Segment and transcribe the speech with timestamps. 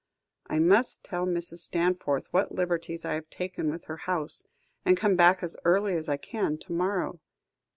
[0.47, 1.59] I must tell Mrs.
[1.69, 4.43] Stanforth what liberties I have taken with her house,
[4.83, 7.19] and come back as early as I can to morrow."